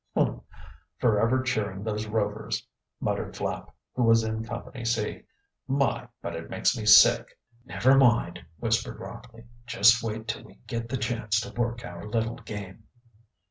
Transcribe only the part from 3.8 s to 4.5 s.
who was in